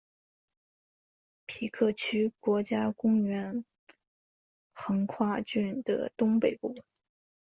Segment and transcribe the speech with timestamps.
[1.45, 3.63] 皮克区国家公园
[4.73, 6.75] 横跨郡的东北部。